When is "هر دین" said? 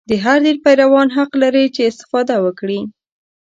0.23-0.57